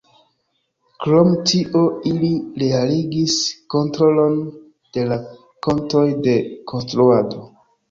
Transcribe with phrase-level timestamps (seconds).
[1.05, 2.29] Krom tio ili
[2.63, 3.37] realigis
[3.75, 4.41] kontrolon
[4.99, 5.21] de la
[5.69, 6.37] kontoj de
[6.75, 7.49] konstruado.